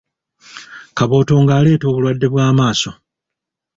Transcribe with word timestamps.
Kabootongo 0.97 1.51
aleeta 1.57 1.85
obulwadde 1.89 2.27
bw'amaaso. 2.31 2.91